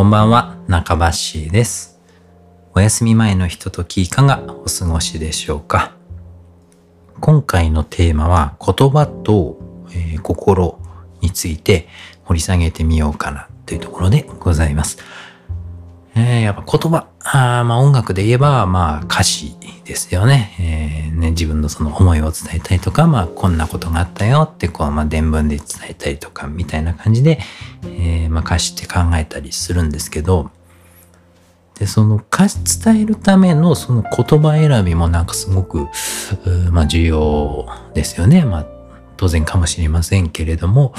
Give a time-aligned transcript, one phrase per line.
[0.00, 2.00] こんばんは、中橋です。
[2.74, 5.92] お休み前のひとときいかがお過ごしでしょうか？
[7.20, 9.58] 今回のテーマは言葉と、
[9.90, 10.80] えー、心
[11.20, 11.86] について
[12.24, 14.96] 掘り下げてみようかなというところでございます。
[16.14, 20.54] えー、やっぱ言葉、あまあ音楽で言えば、まあ歌詞ですよね。
[20.58, 27.38] えー、ね自分のその思いを伝えたりとか、まあこんなことがあったよって、こう、まあ伝聞で伝えたりとか、みたいな感じで、
[27.84, 30.50] えー、まあ歌詞って考えたりするんですけど、
[31.78, 35.88] で、その歌詞伝えるためのその言葉選びもなんかすごく、
[36.70, 38.44] まあ重要ですよね。
[38.44, 38.66] まあ
[39.18, 40.94] 当然かもしれませんけれども、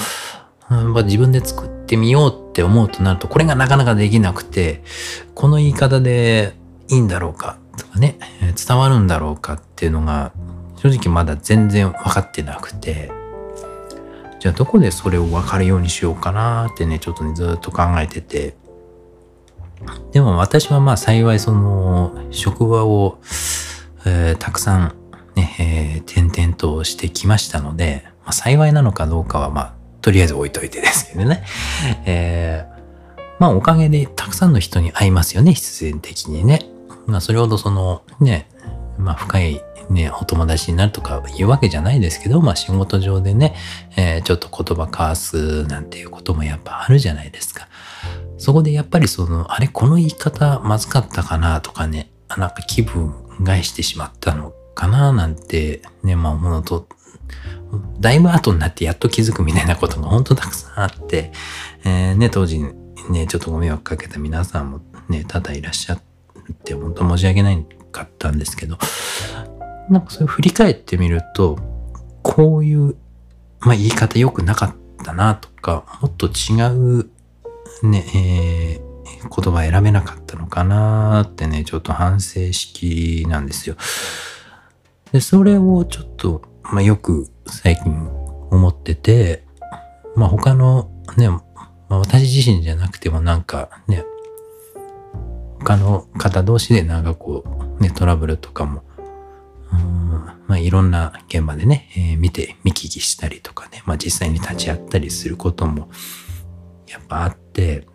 [0.71, 4.83] まあ、自分で作ってみようって思うとなると、これがなかなかできなくて、
[5.35, 6.53] この言い方で
[6.87, 8.17] いいんだろうかとかね、
[8.67, 10.31] 伝わるんだろうかっていうのが、
[10.77, 13.11] 正直まだ全然分かってなくて、
[14.39, 18.55] じゃあどこでそれを分かるようにしようかなってね、ちょっとね、ずっと考えてて、
[20.13, 23.19] でも私はまあ幸いその職場を、
[24.05, 24.95] えー、たくさん
[25.35, 31.43] ね、えー、転々としてきましたので、まあ、幸いなのかどうかはまあとりあえず置いといてですけどね。
[32.05, 36.65] えー、まあおかげでたくさんの人に会いますよね、必然的にね。
[37.05, 38.49] まあそれほどそのね、
[38.97, 43.55] まあ深いね、お友達になるとか言うわけじゃないですけど、まあ仕事上でね、
[43.97, 47.67] えー、ちょっと言葉交わすなんていうこともやっぱあるじゃないですか。
[48.37, 56.87] そこでやっぱりその、あれ、この言い方まずかったかなとかね、なんか気分害してしまったのかななんてね、まあ思うのと、
[57.99, 61.31] だいぶ後になってやっと気づくみたいなことが本当たくさんあって、
[61.83, 66.01] えー、ね、当時ね、ちょっとご迷惑かけた皆さんもね、ただいらっしゃっ
[66.63, 68.77] て本当申し訳ないかったんですけど、
[69.89, 71.57] なんかそれ振り返ってみると、
[72.21, 72.95] こういう、
[73.59, 77.09] まあ言い方良くなかったなとか、もっと違う
[77.83, 83.75] ね、えー、言葉選べなかったのかなってね、ちょっと反省式なんですよ。
[85.11, 88.09] で、それをちょっとまあ、よく最近
[88.51, 89.43] 思ってて、
[90.15, 91.41] まあ、他のね、ま
[91.89, 94.05] あ、私自身じゃなくてもなんかね、
[95.59, 97.43] 他の方同士でなんかこ
[97.79, 98.83] う、ね、トラブルとかも、
[100.47, 105.89] まあ、いろんな現場でね、えー、見て見聞きしたりとかね、まあ、実際に立ち会ったりすることも
[106.87, 107.87] やっぱあって、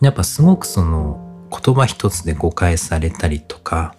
[0.00, 3.94] やっぱすごくその言葉一つで誤解されたりとか、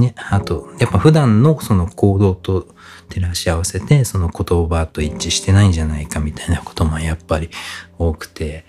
[0.00, 2.66] ね、あと、やっぱ普段のその行動と
[3.08, 7.50] 照らし合わせて、その言葉と一致してないんじゃないかみたいなこともやっぱり
[7.98, 8.64] 多くて、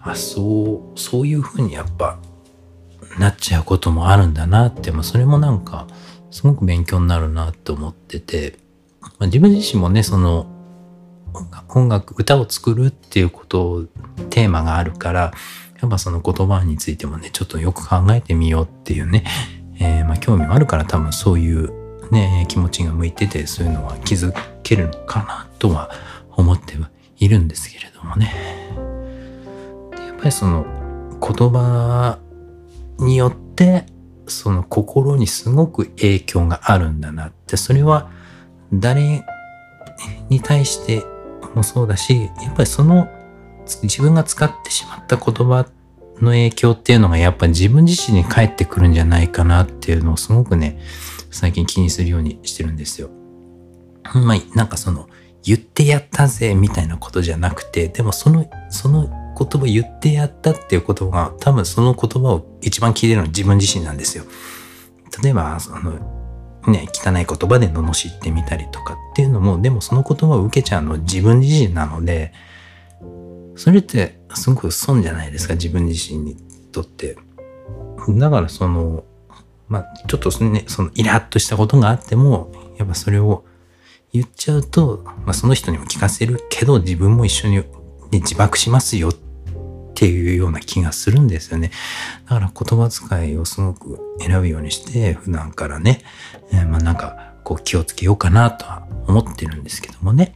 [0.00, 2.18] あ、そう、そういうふうにやっぱ
[3.18, 5.86] なっちゃうこともあるんだなって、まあ、それもなんか、
[6.30, 8.58] すごく勉強になるなって思ってて、
[9.00, 10.46] まあ、自分自身もね、その、
[11.68, 13.84] 音楽、歌を作るっていうことを、
[14.30, 15.32] テーマがあるから、
[15.80, 19.24] やっぱその言葉についてもね、ちょっとよく考えてみようっていうね、
[19.78, 24.32] えー、まあ、興味もあるから多分そういうね、気持ちが向いててそういうのは気づ
[24.62, 25.90] けるのかなとは
[26.30, 28.32] 思ってはいるんですけれどもね。
[29.98, 30.64] やっぱりその
[31.20, 32.18] 言葉
[32.98, 33.86] によって
[34.28, 38.10] その心にすごく影響があるんだなってそれは
[38.72, 39.24] 誰
[40.28, 41.04] に対して
[41.54, 43.08] もそうだしやっぱりその
[43.82, 45.66] 自分が使ってしまった言葉
[46.20, 50.80] の影響っていうのがやっぱ自分自身に返ってくるんじゃないかなっていうのをすごくね、
[51.30, 53.10] 最近気にするようにしてるんですよ。
[54.14, 55.08] まあ、なんかその、
[55.42, 64.24] 言ってやったぜみたいなことじゃなくて、でもその、その言葉言ってやったっていうことが、多分その言葉を一番聞いてるのは自分自身なんですよ。
[65.22, 65.92] 例えば、その、
[66.66, 72.32] ね、汚い言葉で罵ってみたりとかっていうのも、でもその言葉を受けちゃうの自分自身なので、
[73.54, 76.36] それってすごく損じゃないですか、自分自身に
[76.72, 77.16] とって。
[78.08, 79.04] だからその、
[79.68, 83.44] まあ、ちょっとね、そのイラッとしたことがあっても、やっぱそれを
[84.12, 87.64] 言っちゃうと、まあ、その人にも聞かせるけど、自分も一緒に、ね、
[88.12, 89.14] 自爆しますよっ
[89.94, 91.72] ていうような気がするんですよね。
[92.28, 96.02] だから言葉遣いをすごく選ぶようにして、普段からね、
[96.52, 100.34] えー、まあなんか、こう気をつけようかなとは思ってるんですけどもね。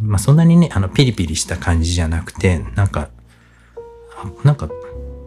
[0.00, 3.08] まあそんなにね、あの、ピリピリした感じじゃなくて、なんか、
[4.44, 4.68] なんか、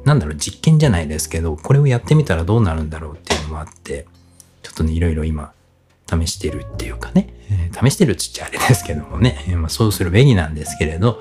[0.05, 4.05] なんだろう、実験じゃないですけど、これをやってみたらどうなるんだろうっていうのもあって、
[4.63, 5.51] ちょっとね、いろいろ今、
[6.09, 11.17] 試してるっていうかね、えー、試してるっつっちゃあれですけどもね、えー、まあ、そうするべきなんですけれど、っ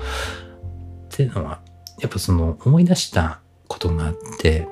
[1.10, 1.60] ていうのは、
[2.00, 4.68] やっぱその思い出したことがあって、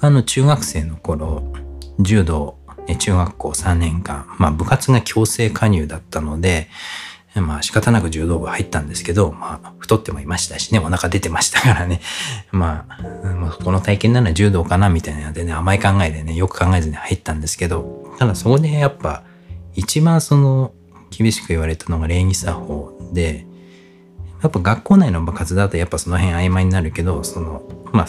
[0.00, 1.52] あの中学生の頃、
[2.00, 2.56] 柔道、
[2.98, 6.68] 中学校3年間、まあ部活が強制加入だったので、
[7.40, 12.00] まあ仕方なく柔道部入ったんですけど、まあ太ってもいましたしね、お腹出てましたからね。
[12.52, 12.98] まあ、
[13.64, 19.22] この体験なら柔道かなみたいなでね、甘い考えでね、よく考えずに入ったんですけど、ただそこでやっぱ
[19.74, 20.72] 一番その
[21.10, 23.46] 厳しく言われたのが礼儀作法で、
[24.42, 27.62] やっぱ学校内の部活だとやっぱその辺曖昧になるけど、その、
[27.92, 28.08] まあ、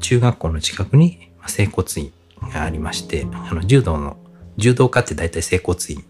[0.00, 2.12] 中学校の近くに整骨院
[2.52, 4.18] がありまして、あの柔道の、
[4.56, 6.04] 柔道家って大体整骨院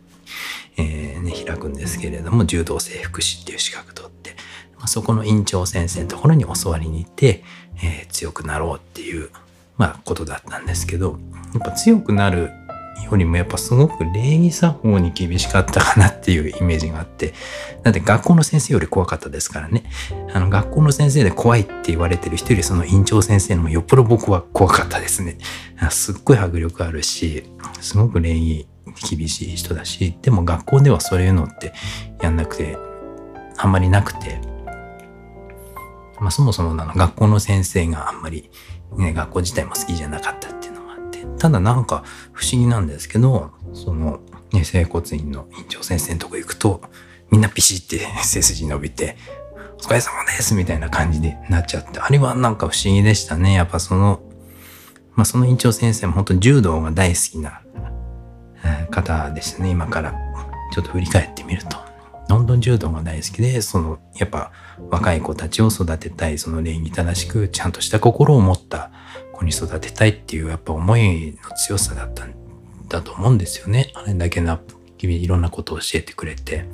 [0.77, 4.37] えー、ね、開くんですけれども、柔道整復師っていう資格取って、
[4.79, 7.43] まあ、そこの院長先生のところに教わりに行って、
[7.77, 9.31] えー、強くなろうっていう、
[9.77, 11.19] まあ、ことだったんですけど、
[11.53, 12.51] やっぱ強くなる
[13.11, 17.35] よりもやっぱすごく礼儀作法に厳しかったかなっていうイメージがあって、
[17.83, 19.85] だって学校の先生より怖かったですからね。
[20.33, 25.39] あの学校の先生で怖いって言われてる人よりその院長先生のもよっぽど僕は怖かったですね。
[25.91, 27.45] すっごい迫力あるし、
[27.81, 28.67] すごく礼儀
[29.01, 31.73] 厳しい人だし、でも学校ではそういうのって
[32.21, 32.77] やんなくて、
[33.57, 34.41] あんまりなくて、
[36.21, 38.51] まあそもそもなの学校の先生があんまり、
[38.97, 44.21] ね、学校自体も好きじゃなかったっていうのがあって、ただなんか不思議なんですけど、その、
[44.53, 46.81] ね、整骨院の院長先生のとこ行くと、
[47.31, 49.17] みんなピシって 背筋伸びて、
[49.79, 53.53] お疲れ様ですみたいな感じでなっちゃって、あれはなんか不思議でしたね。
[53.55, 54.21] やっぱその、
[55.15, 57.61] まあその院長先生も本当に柔道が大好きな
[58.91, 60.15] 方ですね、今から
[60.73, 61.77] ちょっと振り返ってみると。
[62.29, 64.51] ロンドン柔道が大好きで、その、やっぱ
[64.91, 68.91] 若い子たちを育てたい、その礼儀正しく、ちゃんとした心を持った
[69.33, 72.35] 子に育てたいっていう、やっぱ思いの強さだったん
[72.89, 73.93] だと思うんですよね。
[73.95, 74.61] あれだけな、
[74.97, 76.67] 君いろんなことを教えてくれて、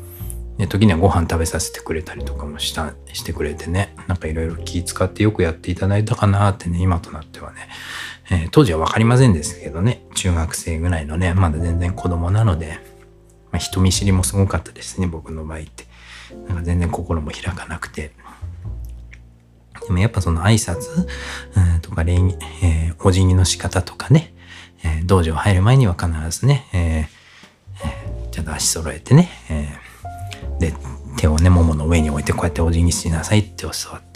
[0.59, 7.69] で時にはご飯食べさせてくれたりとかもした、してくれてね、なんかいろいろ気使ってよくやっていただいたかなってね、今となってはね、
[8.31, 12.79] えー、当時は分かりませんですけどね、中学生ぐらいのね、まだ全然子供なので、
[13.50, 15.87] まあ、人見知りもすごかったですね、僕の場合って。
[16.47, 18.12] なんか全然心も開かなくて。
[19.87, 21.06] でもやっぱその挨拶、
[21.56, 24.33] うん、とか礼儀、えー、お辞儀の仕方とかね、
[24.85, 30.75] えー、道場入る前には必ずね、えー、ちゃんと足揃えてね、えー、で、
[31.17, 34.11] 手をね、ももの上に置いてこうやってお辞儀しなさいって教わって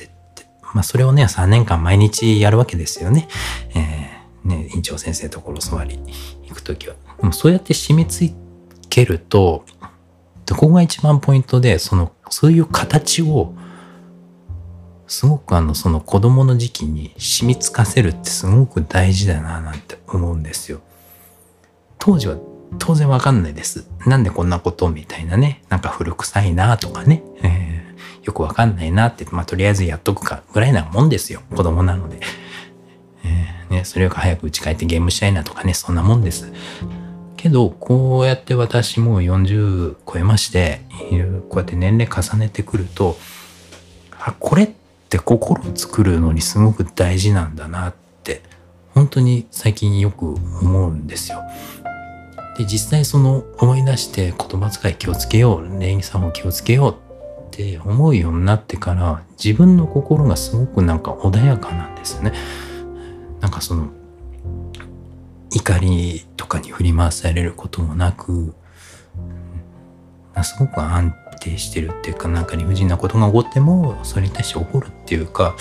[0.75, 3.28] まあ、それをね、3年間毎日やるわけですよね。
[3.76, 4.04] え、
[4.75, 5.99] 院長先生ところ教わり
[6.49, 6.94] 行くときは。
[7.20, 8.31] でもそうやって染みつ
[8.88, 9.64] けると、
[10.46, 13.55] どこが一番ポイントで、その、そういう形を、
[15.06, 20.81] すごくあの、その子供の時期に染みつかせるってすごく大事だななんて思うんですよ。
[21.99, 22.37] 当時は
[22.78, 23.88] 当然わかんないです。
[24.06, 25.62] なんでこんなことみたいなね。
[25.69, 27.22] なんか古臭いなとかね。
[27.43, 27.75] えー
[28.25, 31.43] よくわかんないなって、まあ、とりあえずやっとくかぐらいなもんですよ。
[31.55, 32.20] 子供なので。
[33.25, 36.53] えー、ね、それより早く家帰ってゲームしたいなとかね、そんなもんです。
[37.37, 40.81] けど、こうやって私もう40超えまして、
[41.49, 43.17] こうやって年齢重ねてくると、
[44.19, 44.71] あ、これっ
[45.09, 48.43] て心を作るのにすごく大事なんだなって、
[48.94, 51.43] 本当に最近よく思うんですよ。
[52.56, 56.97] で、実際その思い出して言葉遣い気をつけよう、礼儀さんを気をつけよう
[57.49, 62.32] って思うようになってから自分の心がすごくなんか穏やかなんですよね。
[63.44, 63.91] なんかその
[65.50, 68.55] 怒りとかに振り回されることもなく
[70.43, 75.55] すごく安定してるっていうかなんか理不尽なことが起こってもそれに対して怒るっていうか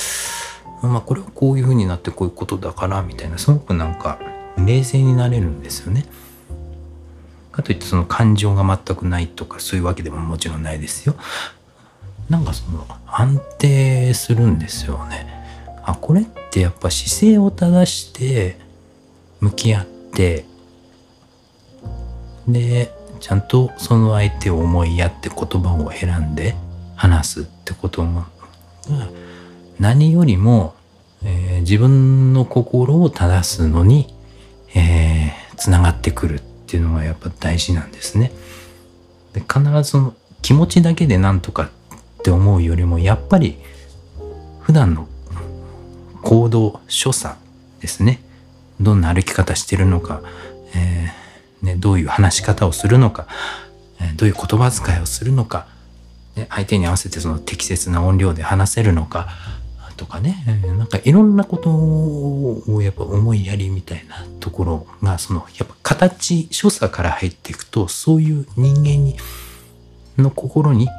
[0.82, 4.18] まあこれはこういう風になってこういうことだからみたいなすごくなんか
[4.66, 6.06] 冷静になれるんですよね。
[7.52, 11.16] かといってその感情が全くないとかそういうわけでももちろんないですよ。
[12.30, 15.43] なんかその安定するんですよね。
[15.84, 18.58] あ、これってやっぱ姿勢を正して
[19.40, 20.46] 向き合って、
[22.48, 26.56] で、ちゃんとその相手を思いやって言葉を選んで
[26.96, 28.28] 話すってことが
[29.80, 30.76] 何よりも、
[31.24, 34.14] えー、自分の心を正すのに、
[34.76, 38.34] えー、つながってくるっていうのがやっぱ大事なんですね。
[39.34, 41.70] で必ずその気持ちだけでなんとかっ
[42.24, 43.58] て思うよりもやっぱり
[44.60, 45.08] 普段の
[46.24, 47.36] 行動所作
[47.80, 48.22] ですね。
[48.80, 50.22] どんな歩き方してるのか、
[50.76, 53.28] えー、ね、どういう話し方をするのか、
[54.02, 55.68] えー、どういう言葉遣いをするのか、
[56.36, 59.30] ね、相手に合わせてその適切な音量で話せるのか
[59.96, 60.44] とかね、
[60.78, 69.16] なんかいろんなことをやっぱ思いやりみたいなところがそのやっぱ形所作から入っていくとそういう人間に
[70.18, 70.90] の心に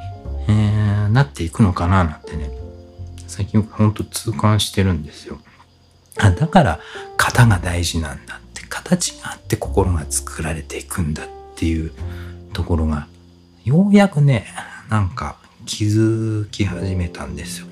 [0.48, 2.50] え、なっていくのかななんてね、
[3.34, 5.40] 最近ほんと痛感してるんですよ。
[6.18, 6.78] あだから
[7.16, 11.90] 型が大事なんだって、形があって心が作られていくんだっていう
[12.52, 13.08] ところが
[13.64, 14.46] ようやくね、
[14.88, 15.36] なんか
[15.66, 17.66] 気づき始めたんですよ。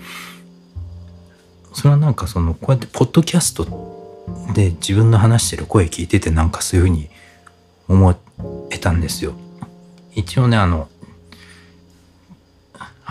[1.73, 7.09] それはなんかその、こうやってポッドキャストで自分の話してる声聞いててなんかそういうふうに
[7.87, 8.16] 思
[8.73, 9.35] えたんですよ。
[10.12, 10.88] 一応ね、あの、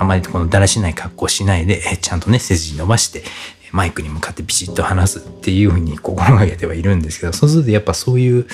[0.01, 3.23] あまりこのだらしない格好しないで、ちゃんとね、背筋伸ばして、
[3.71, 8.47] マイクに向かってビシッと話すっていうふうに心がけてはいるんですけど、そうするとやっぱそういう、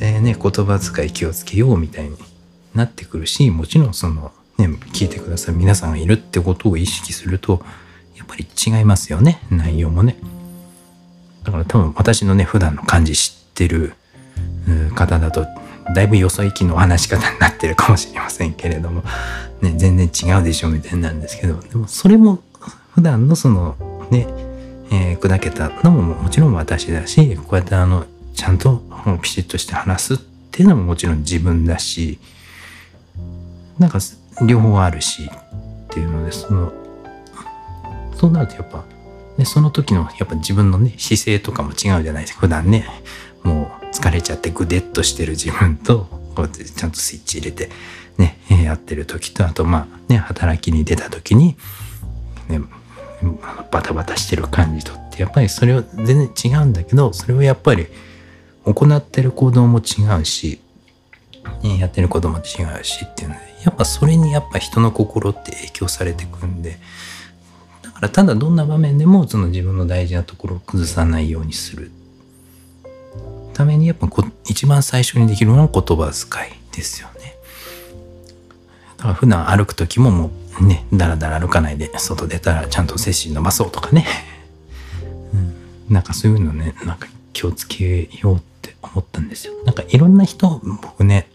[0.00, 2.16] えー、ね、言葉遣い気をつけようみたいに
[2.72, 7.64] なってくるし、もちろんその、ね、聞いてくださる皆さんがいるってことを意識すると、
[8.16, 10.16] やっぱり違いますよね、内容もね。
[11.42, 13.94] だから多分私のね、普段の感じ知ってる
[14.94, 15.46] 方だと、
[15.94, 19.02] だいぶよそ行きの話し方になってるかもしれませんけれども、
[19.62, 22.42] ね、全然違うでしょみたいなんですけど、でもそれも
[22.94, 23.76] 普段のその
[24.10, 24.26] ね、
[24.90, 28.82] えー、砕けたのももちろん私だし、こうやってあの、ちゃんと
[29.22, 30.18] ピシッとして話すっ
[30.50, 32.18] ていうのももちろん自分だし、
[33.78, 33.98] なんか
[34.46, 36.72] 両方あるしっていうので、その、
[38.14, 38.84] そうなるとやっぱ、
[39.36, 42.40] ね、その時のやっぱ自分のね、姿勢とかも違うじゃないですか。
[42.40, 42.86] 普段ね、
[44.00, 47.70] 疲れちゃってグデッとしてる自分と、こうやってちゃんとスイッチ入れて
[48.18, 51.56] ね、やってる時と、あとまあね、働きに出た時に、
[52.48, 52.60] ね、
[53.70, 57.86] バタバタしてる感じとってやっぱりそれは全然違うんだけどそれをやっぱり
[58.64, 60.60] 行ってる行動も違うし、
[61.62, 62.40] ね、やってることも違
[62.80, 66.78] うしっていうのでやっぱそれにやっぱ人の心って影響されてくんで
[67.82, 71.90] だからただどんな場面でもその自分の大事なところを崩さないようにする。
[73.56, 77.34] ためにやっぱこ一番最初にできるのは言葉遣いですよね。
[78.98, 84.06] だから普段歩く時ももうね、だらだら歩かないで外出たらちゃんと背筋伸ばそうとかね。
[85.32, 85.36] う
[85.90, 89.54] ん、なんかそういうのね、なんか気をつけようって思ったんですよ。
[89.64, 91.30] なんかいろんな人、僕ね、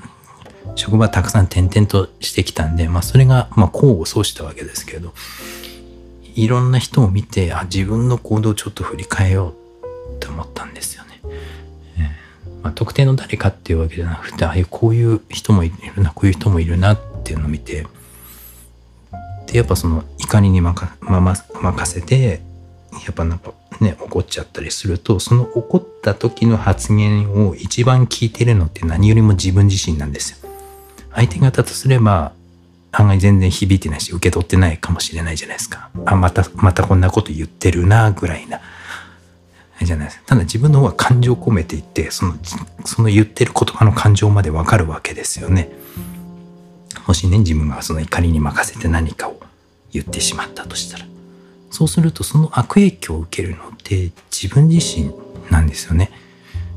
[0.75, 5.11] 職場たくさん転々としてきたんで、まあそれが、まあ功を奏したわけですけど、
[6.35, 11.10] いろんな人を見て、あ、自分の行動をちょっと振り返ようって思ったんですよね。
[12.63, 17.85] まあ、特定の誰かっていうわけじゃなくて、ああいうこういう人もいるな、こういう人もいるなっていうのを見て、
[19.51, 22.41] でやっぱその怒りに任,、まま、任せて
[22.93, 30.49] やっぱなんかね怒っちゃったりするとその怒った時の発言を一番聞いてるのって何よりも自分自身なんですよ。
[31.13, 32.31] 相手方とすれば
[32.93, 35.89] 案外全然響いてないし受け取ってないかもしれないじゃないですか。
[36.05, 38.61] あまたまたこんなこと言ってるなぐらいな。
[39.85, 40.21] じゃないです。
[40.25, 42.35] ただ自分の方は感情を込めていってその
[42.85, 45.69] その言ってる言葉の感情までわかるわけですよね。
[47.07, 49.39] もしね自分がその怒りに任せて何かを
[49.91, 51.05] 言ってしまったとしたら
[51.69, 55.11] そうするとその悪影響を受けるのって自分自身
[55.49, 56.11] なんですよね。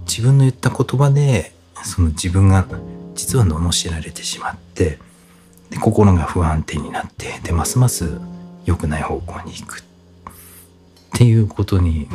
[0.07, 2.67] 自分の言った言葉でその自分が
[3.15, 4.99] 実は罵られてしまって
[5.71, 8.19] で心が不安定になってでますます
[8.65, 9.81] 良くない方向に行く
[11.15, 12.09] っていうことに、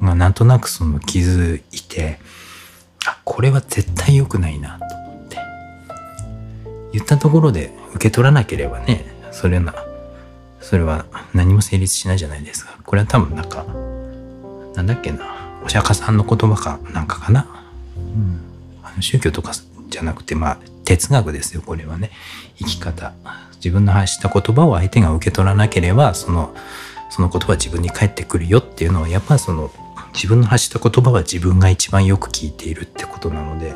[0.00, 2.18] まあ、なんとなくその気づいて
[3.06, 4.98] あこれは絶対良くないなと
[6.92, 9.74] 言ったところで受け取らなければね、それな、
[10.60, 12.76] それは何も成立しないじゃないですか。
[12.84, 13.64] これは多分なんか、
[14.74, 17.46] なんだっけな、お釈迦さんの言葉かなんかかな。
[17.96, 18.40] うん、
[18.82, 19.52] あの宗教とか
[19.88, 22.10] じゃなくて、まあ、哲学ですよ、これはね。
[22.56, 23.12] 生き方。
[23.56, 26.54] 自分の発した言葉を相手が受け取らなければ、その、
[27.10, 29.70] その言葉は自分に返ってくるよっていうのは、やっぱその、
[30.18, 33.72] 自分の発した言葉は自分が一番よく聞いているってことなので、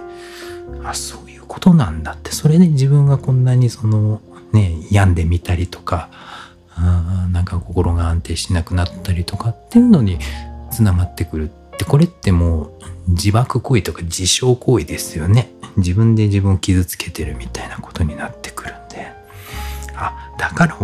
[0.82, 4.20] あ、そういうことなんだって、それで自分がこんなにその、
[4.52, 6.10] ね、病んでみたりとか、
[6.74, 10.18] あなんか心が安定しなくなったりとかっていうのに
[10.72, 11.84] つながってくるって。
[11.84, 12.64] これっても
[13.06, 15.52] う自爆行為とか自傷行為ですよね。
[15.76, 19.12] 自分で自分を傷つけてるみたいなことになってくるんで。
[19.94, 20.76] あだから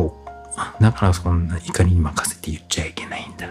[0.81, 3.49] だからそんな怒りに任せて言っちゃいけないんだ。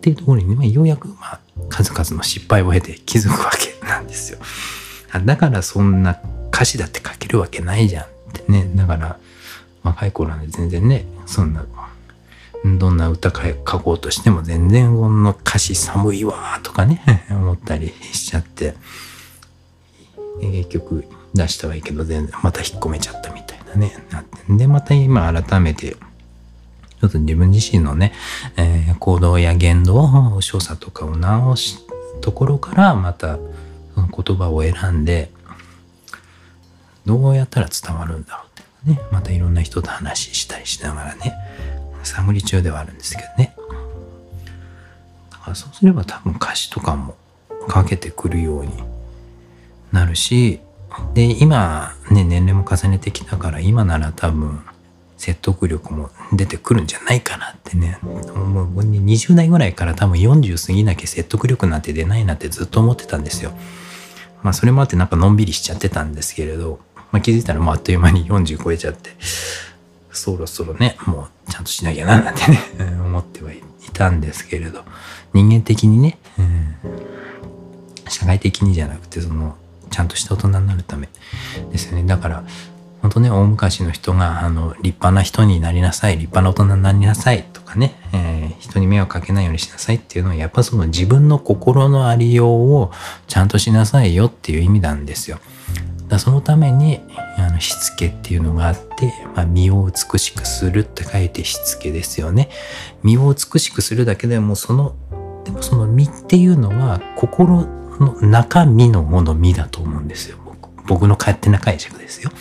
[0.00, 4.38] っていうところに、まあ、ようやく、まあ、数々の失敗を経て気づくわけなんですよ
[5.26, 6.18] だからそんな
[6.60, 8.70] 歌詞だって書けるわけないじゃんってね。
[8.74, 9.18] だから、
[9.82, 11.64] 若い頃なんで全然ね、そんな、
[12.64, 18.74] どんな歌書こうとしても全然この歌詞寒いわとかね、 思ったりしちゃって、
[20.42, 21.04] 結局
[21.34, 24.38] 出したはいいけど全然また引っ込めちゃったみたいなね、なって。
[24.48, 25.96] で、また今改めて、
[27.00, 28.12] ちょっと自分自身のね、
[28.56, 31.86] えー、行動や言動、所作とかを直す
[32.20, 33.38] ところから、また
[33.94, 35.30] その言葉を選んで、
[37.06, 41.34] どうやったら伝わるんだろうってね、またいろんな人と話したりしながらね、
[42.02, 43.56] 探り中ではあるんですけどね。
[45.30, 47.16] だからそうすれば多分歌詞とかも
[47.66, 48.72] かけてくるように
[49.90, 50.60] なるし、
[51.14, 54.60] で、今、ね、年齢も重ねてきたから、今なら多分、
[55.20, 57.98] 説得力も出てくるんじゃないかなってね。
[58.02, 63.52] もう20代ぐらいから多分40過ぎなきゃ説得力なんて出ないなってずっと思ってたんですよ。
[64.42, 66.80] まあそれもあってなんかのんびりしちゃってたんですけれど、
[67.12, 69.10] まあ気づいたらもうあっという間に40超えちゃって、
[70.10, 72.58] そろそろね、もうちゃんとしなきゃななんてね、
[73.04, 73.62] 思ってはい
[73.92, 74.86] たんですけれど、
[75.34, 76.74] 人間的にね、うん、
[78.08, 79.54] 社会的にじゃなくて、その、
[79.90, 81.10] ちゃんとした大人になるため
[81.70, 82.04] ですよね。
[82.04, 82.44] だから、
[83.02, 92.92] 本当ね、大昔の人が、あの、立派な人になりなさい、立派な大人になりなさいとかね、えー、人に迷惑かけないようにしなさいっていうのは、やっぱその自分の心のありようを
[93.26, 95.38] ちゃんとしなさいよっていう意味なんですよ。
[96.08, 97.00] だそのために、
[97.38, 102.50] あの、しつけっていうのがあって、まあ、身を美しくするって書いてしつけですよね。
[103.02, 104.94] 身を美しくするだけでも、その、
[105.44, 107.66] でもその身っていうのは、心
[108.00, 110.38] の中身のもの身だと思うんですよ。
[110.86, 112.32] 僕の勝手な解釈ですよ。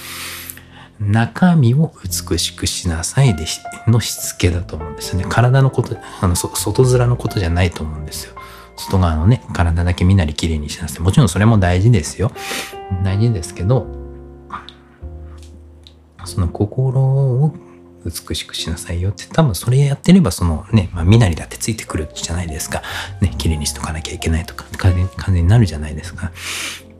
[0.99, 5.25] 中身を美しくしなさいでしのしつけだと思うんですよね。
[5.29, 8.33] 体のこと、あのそ、外面のことじゃないと思うんですよ。
[8.75, 10.99] 外側のね、体だけみなり綺麗にしなさい。
[11.01, 12.31] もちろんそれも大事ですよ。
[13.03, 13.87] 大事ですけど、
[16.25, 17.53] その心を
[18.05, 22.81] 美しくしなさいよって多分それやってればそのね、まあ、身なりだってついてくるじゃないですか。
[23.21, 24.93] ね、綺麗にしとかなきゃいけないとか、完
[25.33, 26.31] 全になるじゃないですか。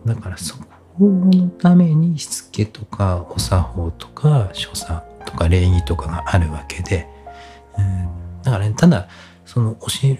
[0.05, 0.63] だからそこ
[1.05, 7.07] のためにしつけとかお作法とか所作とか礼儀とかがあるわけで、
[7.77, 9.07] うん、だからねただ
[9.45, 10.19] その教え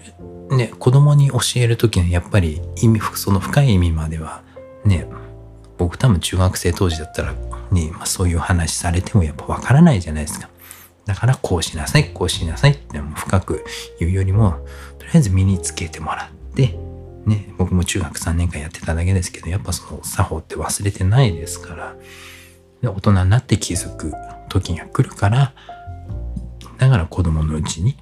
[0.50, 4.42] るね子供に教える時にやっぱり意味その深い意味までは
[4.84, 5.06] ね
[5.78, 7.34] 僕多分中学生当時だったら
[7.70, 10.48] ね、まあ、そういう話されてもやっぱわからないじゃないですか。
[11.06, 13.64] だからこうしなさいこうしなさいっても深く
[13.98, 14.64] 言うよりも
[14.98, 16.78] とりあえず身につけてもらって
[17.26, 21.96] ね、僕も中学3年間やってただけですけど、やっぱその作法って忘れてないですから、
[22.82, 24.12] で大人になって気づく
[24.48, 25.52] 時が来るから、
[26.78, 27.96] だから子供のうちに、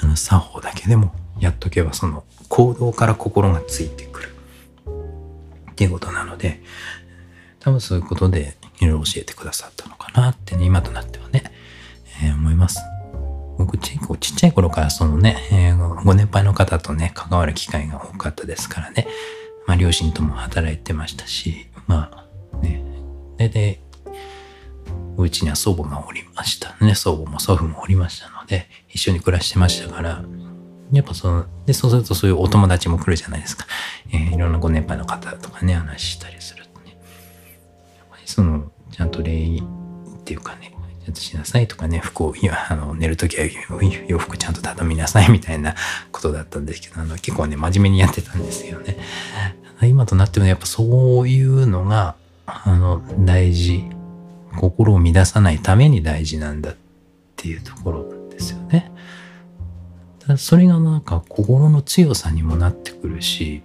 [0.00, 4.34] あの作法だけでもやっとけばその行動から心がついてくる
[5.70, 6.62] っていうことなので、
[7.60, 11.44] 多分そういうことでいろいろ教えてくださったのかなってね、今となってはね、
[12.22, 12.80] えー、思います。
[13.66, 19.08] 僕ちちっちゃい頃からそのね、えー、ご年配の方とね、関わる機会が多かったですからね、
[19.66, 22.84] まあ両親とも働いてましたし、まあね、
[23.36, 23.80] で、で、
[25.16, 26.94] うちには祖母がおりましたね。
[26.94, 30.24] 祖母も祖父もおりましたので、一緒に暮らしてましたから、
[30.92, 33.66] やっぱその、で、そうするとそういうお友達も来るじゃないですか。
[34.12, 36.96] えー、いろんなご年配の方とかね、話したりするとね。
[37.96, 39.62] やっぱりその、ちゃんと礼儀
[40.20, 40.75] っていうかね、
[41.06, 42.34] ちゃんとしなさいとかね、服を、
[42.68, 43.46] あの、寝るときは
[44.08, 45.74] 洋服ちゃんと畳みなさいみたいな
[46.12, 48.98] ことだったんですけど、あの、結構ね、真面目にやってたんですよね。
[49.82, 52.16] 今となってもやっぱそういうのが、
[52.46, 53.84] あの、大事。
[54.56, 56.76] 心を乱さないために大事なんだっ
[57.36, 58.90] ていうところですよね。
[60.38, 63.62] それがなんか心の強さにもなってくるし、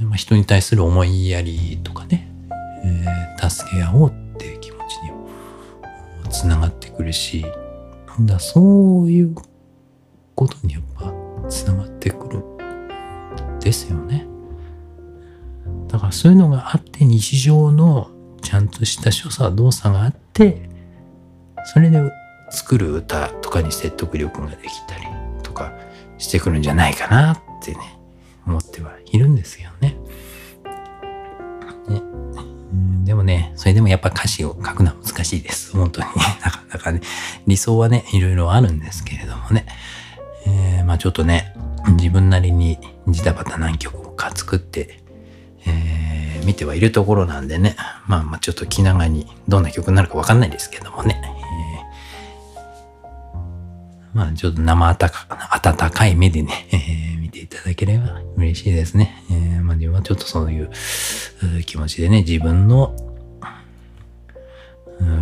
[0.00, 2.30] ま、人に対する思いやりとかね、
[2.84, 4.29] えー、助け合おう
[6.30, 7.44] つながってくるし
[8.06, 9.34] なん、だそういう
[10.34, 11.12] ことにやっぱ
[11.48, 12.42] つながってくる
[13.60, 14.26] ですよね。
[15.88, 18.10] だからそういうのがあって日常の
[18.42, 20.68] ちゃんとした所作動作があって
[21.64, 22.00] それで
[22.50, 25.06] 作る歌とかに説得力ができたり
[25.42, 25.72] とか
[26.18, 27.98] してくるんじゃないかなってね
[28.46, 29.96] 思ってはいるんですよね。
[33.10, 35.76] でもね、それでもやっぱ歌詞を書くのは難しいです。
[35.76, 36.12] 本当にね。
[36.44, 37.00] なかなかね、
[37.44, 39.66] 理想はね、いろいろあるんですけれどもね。
[40.46, 41.52] えー、まあちょっとね、
[41.96, 45.02] 自分なりにジタバタ何曲か作って、
[45.66, 47.74] えー、見てはいるところなんでね。
[48.06, 51.20] まあまあちょっと気長にどんな曲になるかわかんないですけどもね。
[51.20, 51.28] え、
[54.14, 59.19] まあちょっと生温か温かい目でね、えー、見ていただければ嬉しいですね。
[59.90, 60.70] まあ自分はちょっとそういう
[61.64, 62.94] 気持ちでね、自分の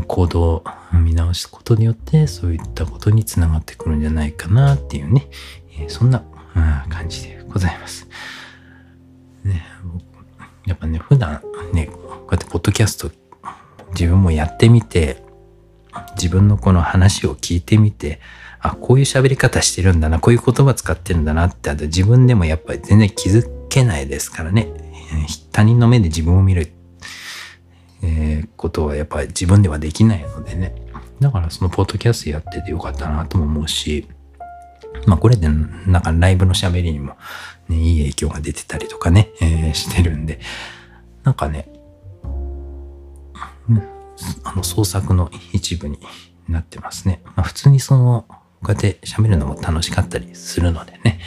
[0.06, 5.28] 行動を見直すことによってそういったことにつながってくるんじゃないかなっていうね、
[5.88, 6.24] そんな
[6.88, 8.08] 感じでございます。
[9.44, 9.64] ね、
[10.66, 11.40] やっぱね、普段
[11.72, 13.10] ね、こうやってポッドキャスト
[13.92, 15.22] 自分もやってみて、
[16.16, 18.20] 自分のこの話を聞いてみて、
[18.60, 24.68] あ、こういう喋り方してるんだな、こういう言葉使ってるんだなって、あと自分でもやっぱり全然気づけないですからね。
[25.52, 26.72] 他人の目で自分を見る
[28.02, 30.74] えー、ことはやっぱり自分ではできないのでね。
[31.20, 34.06] だからそのポッドキャストやっててよかったなとも思うし、
[35.06, 37.16] まあこれでなんかライブの喋りにも、
[37.68, 40.38] ね、いい影響が出てたりとかね、えー、してるんで、
[41.24, 41.68] なんかね、
[44.44, 45.98] あの創作の一部に
[46.48, 47.20] なってますね。
[47.24, 48.36] まあ、普通にその、こ
[48.68, 51.20] うやって喋るのも楽しかったりするのでね、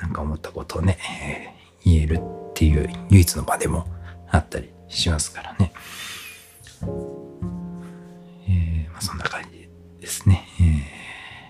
[0.00, 3.86] なんか思ったことをね、えー、言えるっていう唯一の場でも
[4.30, 5.72] あったりしますからね。
[8.48, 9.68] えー、まあ、そんな感じ
[10.00, 10.46] ですね。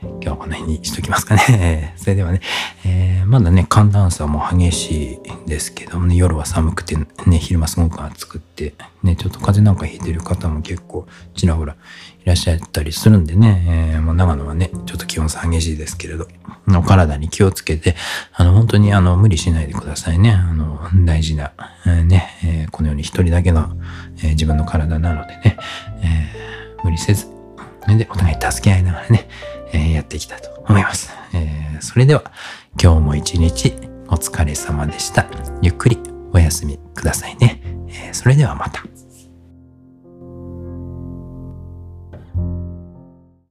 [0.03, 1.93] 今日はこの辺にしときますかね。
[1.99, 2.41] それではね、
[2.87, 7.07] えー、まだね、寒暖差も激しいですけどもね、夜は寒くてね、
[7.39, 16.29] 昼間すごく暑くって、ね、ちょっと風邪なんかひいてる方も結構ちらほらいらっしゃったりするんでね、えー、もう長野はね、ちょっと気温差激しいですけれど、
[16.69, 17.95] お体に気をつけて、
[18.33, 20.31] あの、本当にあの、無理しないでくださいね。
[20.31, 21.53] あの、大事な、
[21.87, 23.71] えー、ね、えー、このように一人だけの、
[24.19, 25.57] えー、自分の体なのでね、
[26.03, 27.27] えー、無理せず、
[27.87, 29.29] で、お互い助け合いながらね、
[29.73, 31.13] え、やっていきたいと思います。
[31.33, 32.33] えー、それでは
[32.83, 33.75] 今日も一日
[34.09, 35.27] お疲れ様でした。
[35.63, 35.99] ゆっくり
[36.33, 37.63] お休みくださいね。
[37.89, 38.85] えー、それではまた。